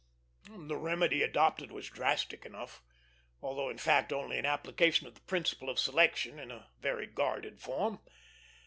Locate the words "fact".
3.77-4.11